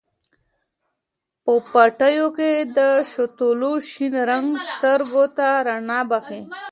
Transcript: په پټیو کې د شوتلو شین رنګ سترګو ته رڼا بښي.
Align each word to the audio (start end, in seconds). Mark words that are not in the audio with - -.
په 1.43 1.53
پټیو 1.71 2.27
کې 2.37 2.51
د 2.77 2.79
شوتلو 3.11 3.73
شین 3.89 4.13
رنګ 4.29 4.49
سترګو 4.69 5.23
ته 5.37 5.47
رڼا 5.67 5.99
بښي. 6.09 6.41